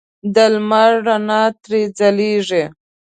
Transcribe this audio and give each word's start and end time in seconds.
د 0.33 0.35
لمر 0.53 0.91
رڼا 1.05 1.43
ترې 1.63 1.81
ځلېږي. 1.97 2.63